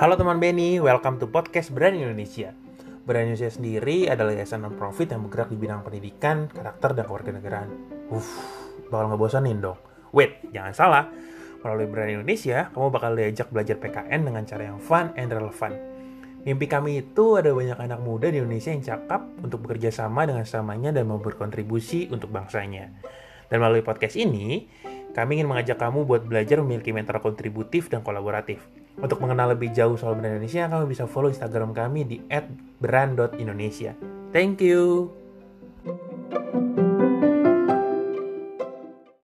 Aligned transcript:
Halo 0.00 0.16
teman 0.16 0.40
Benny, 0.40 0.80
welcome 0.80 1.20
to 1.20 1.28
podcast 1.28 1.68
Brand 1.68 1.92
Indonesia. 1.92 2.56
Brand 3.04 3.28
Indonesia 3.28 3.52
sendiri 3.52 4.08
adalah 4.08 4.32
yayasan 4.32 4.64
non-profit 4.64 5.12
yang 5.12 5.28
bergerak 5.28 5.52
di 5.52 5.60
bidang 5.60 5.84
pendidikan, 5.84 6.48
karakter, 6.48 6.96
dan 6.96 7.04
kewarganegaraan. 7.04 7.68
Uff, 8.08 8.24
bakal 8.88 9.12
ngebosanin 9.12 9.60
dong. 9.60 9.76
Wait, 10.16 10.40
jangan 10.48 10.72
salah. 10.72 11.04
Melalui 11.60 11.92
Brand 11.92 12.08
Indonesia, 12.08 12.72
kamu 12.72 12.88
bakal 12.88 13.12
diajak 13.20 13.52
belajar 13.52 13.76
PKN 13.76 14.20
dengan 14.32 14.42
cara 14.48 14.62
yang 14.72 14.80
fun 14.80 15.12
and 15.12 15.28
relevan. 15.28 15.72
Mimpi 16.48 16.66
kami 16.66 17.04
itu 17.04 17.36
ada 17.36 17.52
banyak 17.52 17.76
anak 17.76 18.00
muda 18.00 18.32
di 18.32 18.40
Indonesia 18.40 18.72
yang 18.72 18.82
cakap 18.82 19.28
untuk 19.44 19.68
bekerja 19.68 19.92
sama 19.92 20.24
dengan 20.24 20.48
samanya 20.48 20.88
dan 20.96 21.04
mau 21.04 21.20
berkontribusi 21.20 22.08
untuk 22.08 22.32
bangsanya. 22.32 22.88
Dan 23.52 23.60
melalui 23.60 23.84
podcast 23.84 24.16
ini, 24.16 24.72
kami 25.12 25.36
ingin 25.36 25.52
mengajak 25.52 25.76
kamu 25.76 26.08
buat 26.08 26.24
belajar 26.24 26.64
memiliki 26.64 26.96
mental 26.96 27.20
kontributif 27.20 27.92
dan 27.92 28.00
kolaboratif. 28.00 28.64
Untuk 29.00 29.18
mengenal 29.24 29.56
lebih 29.56 29.72
jauh 29.72 29.96
soal 29.96 30.18
brand 30.18 30.36
Indonesia, 30.36 30.68
kamu 30.68 30.84
bisa 30.90 31.08
follow 31.08 31.32
Instagram 31.32 31.72
kami 31.72 32.04
di 32.04 32.16
@brand.indonesia. 32.78 33.96
Thank 34.32 34.60
you. 34.60 35.12